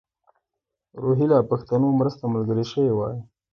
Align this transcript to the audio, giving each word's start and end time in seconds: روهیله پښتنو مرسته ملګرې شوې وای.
روهیله 1.03 1.39
پښتنو 1.51 1.87
مرسته 1.99 2.23
ملګرې 2.33 2.65
شوې 2.71 2.91
وای. 2.95 3.17